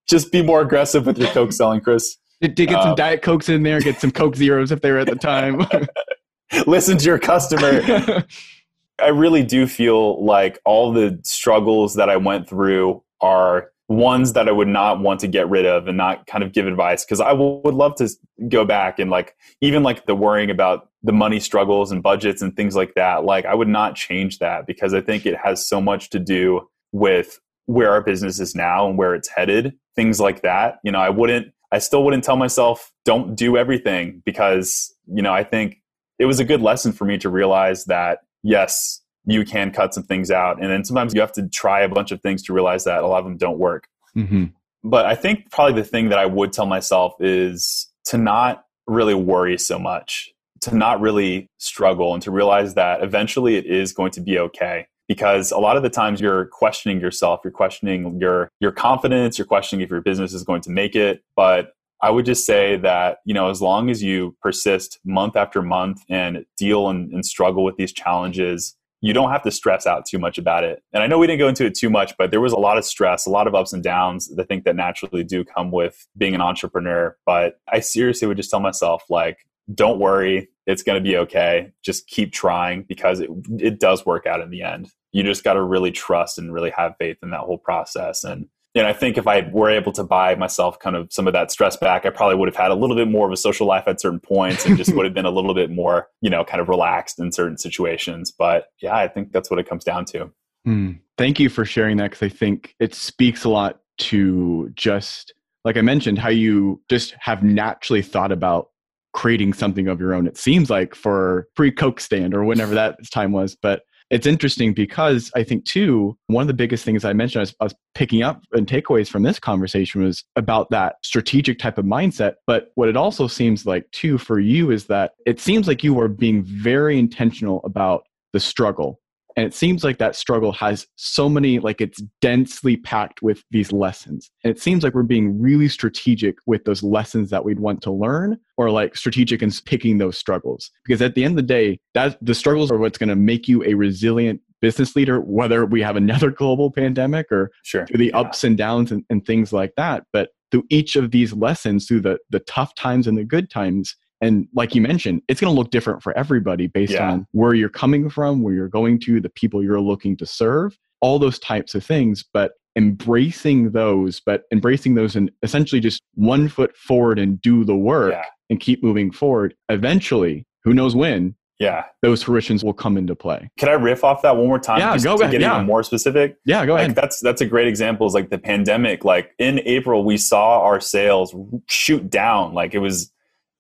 [0.09, 2.17] Just be more aggressive with your Coke selling, Chris.
[2.43, 4.91] Did, did get um, some Diet Cokes in there, get some Coke Zeros if they
[4.91, 5.65] were at the time.
[6.67, 8.25] Listen to your customer.
[9.03, 14.49] I really do feel like all the struggles that I went through are ones that
[14.49, 17.21] I would not want to get rid of and not kind of give advice because
[17.21, 18.09] I w- would love to
[18.49, 22.57] go back and like even like the worrying about the money struggles and budgets and
[22.57, 25.81] things like that like I would not change that because I think it has so
[25.81, 30.43] much to do with where our business is now and where it's headed things like
[30.43, 35.23] that you know I wouldn't I still wouldn't tell myself don't do everything because you
[35.23, 35.83] know I think
[36.19, 40.03] it was a good lesson for me to realize that yes you can cut some
[40.03, 40.61] things out.
[40.61, 43.07] And then sometimes you have to try a bunch of things to realize that a
[43.07, 43.87] lot of them don't work.
[44.17, 44.47] Mm-hmm.
[44.85, 49.15] But I think probably the thing that I would tell myself is to not really
[49.15, 50.33] worry so much,
[50.63, 54.87] to not really struggle, and to realize that eventually it is going to be okay.
[55.13, 59.47] Because a lot of the times you're questioning yourself, you're questioning your your confidence, you're
[59.47, 61.23] questioning if your business is going to make it.
[61.37, 65.61] But I would just say that, you know, as long as you persist month after
[65.61, 70.07] month and deal and, and struggle with these challenges, you don't have to stress out
[70.07, 70.83] too much about it.
[70.95, 72.79] And I know we didn't go into it too much, but there was a lot
[72.79, 76.09] of stress, a lot of ups and downs I think that naturally do come with
[76.17, 77.19] being an entrepreneur.
[77.27, 81.73] But I seriously would just tell myself, like, don't worry, it's going to be okay.
[81.85, 84.89] Just keep trying because it, it does work out in the end.
[85.13, 88.25] You just got to really trust and really have faith in that whole process.
[88.25, 91.35] And and I think if I were able to buy myself kind of some of
[91.35, 93.67] that stress back, I probably would have had a little bit more of a social
[93.67, 96.43] life at certain points and just would have been a little bit more, you know,
[96.43, 98.31] kind of relaxed in certain situations.
[98.33, 100.31] But yeah, I think that's what it comes down to.
[100.67, 101.01] Mm.
[101.19, 105.35] Thank you for sharing that because I think it speaks a lot to just,
[105.67, 108.69] like I mentioned, how you just have naturally thought about
[109.13, 110.27] creating something of your own.
[110.27, 114.75] It seems like for pre Coke stand or whenever that time was, but it's interesting
[114.75, 117.75] because I think too one of the biggest things I mentioned I was, I was,
[117.95, 122.37] picking up and takeaways from this conversation was about that strategic type of mindset.
[122.47, 126.01] But what it also seems like too for you is that it seems like you
[126.01, 129.02] are being very intentional about the struggle
[129.37, 133.73] and it seems like that struggle has so many like it's densely packed with these
[133.73, 137.83] lessons and it seems like we're being really strategic with those lessons that we'd want
[137.83, 141.43] to learn or like strategic in picking those struggles because at the end of the
[141.43, 145.65] day that the struggles are what's going to make you a resilient business leader whether
[145.67, 147.87] we have another global pandemic or sure.
[147.87, 148.19] through the yeah.
[148.19, 152.01] ups and downs and, and things like that but through each of these lessons through
[152.01, 155.59] the the tough times and the good times and like you mentioned, it's going to
[155.59, 157.11] look different for everybody based yeah.
[157.11, 160.79] on where you're coming from, where you're going to, the people you're looking to serve,
[161.01, 162.25] all those types of things.
[162.33, 167.77] But embracing those, but embracing those and essentially just one foot forward and do the
[167.77, 168.25] work yeah.
[168.49, 169.55] and keep moving forward.
[169.69, 173.49] Eventually, who knows when, yeah, those fruitions will come into play.
[173.57, 174.79] Can I riff off that one more time?
[174.79, 175.33] Yeah, just go to ahead.
[175.33, 175.55] Get Yeah.
[175.55, 176.37] even more specific.
[176.45, 176.97] Yeah, go Like ahead.
[176.97, 178.07] that's that's a great example.
[178.07, 179.05] Is like the pandemic.
[179.05, 181.35] Like in April, we saw our sales
[181.69, 182.53] shoot down.
[182.55, 183.12] Like it was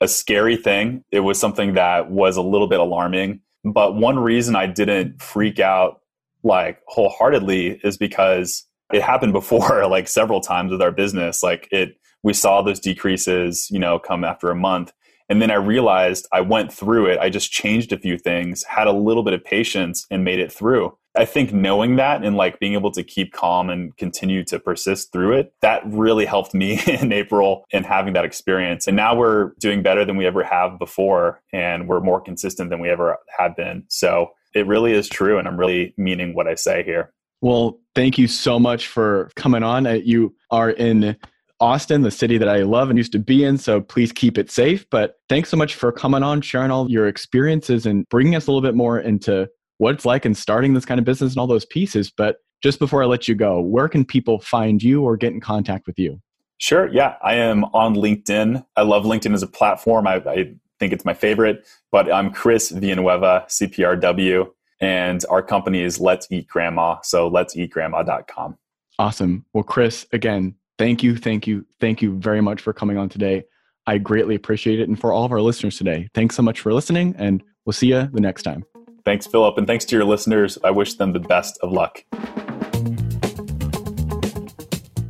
[0.02, 1.04] a scary thing.
[1.12, 3.40] It was something that was a little bit alarming.
[3.64, 6.00] But one reason I didn't freak out
[6.42, 11.42] like wholeheartedly is because it happened before, like several times with our business.
[11.42, 14.92] Like it, we saw those decreases, you know, come after a month.
[15.28, 17.20] And then I realized I went through it.
[17.20, 20.52] I just changed a few things, had a little bit of patience, and made it
[20.52, 20.98] through.
[21.14, 25.12] I think knowing that and like being able to keep calm and continue to persist
[25.12, 28.86] through it, that really helped me in April and having that experience.
[28.86, 32.80] And now we're doing better than we ever have before, and we're more consistent than
[32.80, 33.84] we ever have been.
[33.88, 35.38] So it really is true.
[35.38, 37.12] And I'm really meaning what I say here.
[37.40, 39.86] Well, thank you so much for coming on.
[39.86, 41.16] Uh, You are in
[41.60, 43.58] Austin, the city that I love and used to be in.
[43.58, 44.88] So please keep it safe.
[44.90, 48.50] But thanks so much for coming on, sharing all your experiences, and bringing us a
[48.50, 49.48] little bit more into
[49.82, 52.08] what it's like in starting this kind of business and all those pieces.
[52.08, 55.40] But just before I let you go, where can people find you or get in
[55.40, 56.22] contact with you?
[56.58, 56.86] Sure.
[56.86, 57.16] Yeah.
[57.20, 58.64] I am on LinkedIn.
[58.76, 60.06] I love LinkedIn as a platform.
[60.06, 65.98] I, I think it's my favorite, but I'm Chris Villanueva, CPRW, and our company is
[65.98, 67.00] Let's Eat Grandma.
[67.02, 68.56] So let's eat grandma.com.
[69.00, 69.44] Awesome.
[69.52, 73.42] Well, Chris, again, thank you, thank you, thank you very much for coming on today.
[73.88, 74.88] I greatly appreciate it.
[74.88, 77.88] And for all of our listeners today, thanks so much for listening, and we'll see
[77.88, 78.64] you the next time.
[79.04, 79.58] Thanks, Phillip.
[79.58, 80.58] And thanks to your listeners.
[80.62, 82.04] I wish them the best of luck.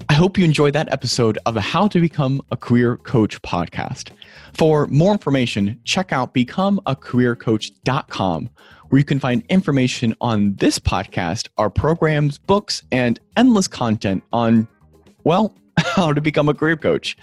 [0.09, 4.11] I hope you enjoyed that episode of the How to Become a Career Coach podcast.
[4.55, 8.51] For more information, check out becomeacareercoach.com,
[8.88, 14.68] where you can find information on this podcast, our programs, books, and endless content on,
[15.24, 17.16] well, how to become a career coach.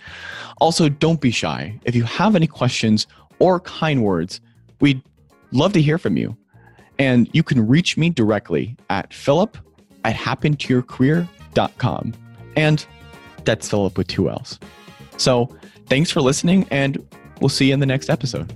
[0.59, 1.79] Also, don't be shy.
[1.85, 3.07] If you have any questions
[3.37, 4.41] or kind words,
[4.81, 5.01] we'd
[5.51, 6.35] love to hear from you.
[6.99, 9.57] And you can reach me directly at phillip
[10.03, 12.13] at happentoyourcareer.com.
[12.55, 12.85] And
[13.45, 14.59] that's Phillip with two L's.
[15.17, 15.55] So
[15.87, 17.03] thanks for listening, and
[17.41, 18.53] we'll see you in the next episode.